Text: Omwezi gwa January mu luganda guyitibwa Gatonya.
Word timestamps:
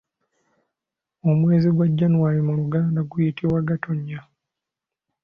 Omwezi 1.29 1.69
gwa 1.75 1.87
January 1.97 2.39
mu 2.47 2.53
luganda 2.59 2.99
guyitibwa 3.09 3.59
Gatonya. 3.69 4.19